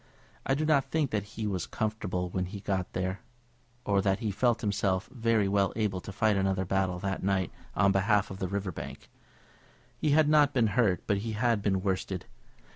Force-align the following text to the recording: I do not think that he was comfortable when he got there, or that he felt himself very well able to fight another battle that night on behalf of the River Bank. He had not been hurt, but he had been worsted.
I 0.47 0.55
do 0.55 0.65
not 0.65 0.85
think 0.89 1.11
that 1.11 1.21
he 1.37 1.45
was 1.45 1.67
comfortable 1.67 2.27
when 2.31 2.45
he 2.47 2.59
got 2.59 2.93
there, 2.93 3.21
or 3.85 4.01
that 4.01 4.17
he 4.17 4.31
felt 4.31 4.61
himself 4.61 5.07
very 5.13 5.47
well 5.47 5.71
able 5.75 6.01
to 6.01 6.11
fight 6.11 6.35
another 6.35 6.65
battle 6.65 6.97
that 7.01 7.21
night 7.21 7.51
on 7.75 7.91
behalf 7.91 8.31
of 8.31 8.39
the 8.39 8.47
River 8.47 8.71
Bank. 8.71 9.11
He 9.99 10.09
had 10.09 10.27
not 10.27 10.55
been 10.55 10.67
hurt, 10.73 11.03
but 11.05 11.17
he 11.19 11.33
had 11.33 11.61
been 11.61 11.83
worsted. 11.83 12.25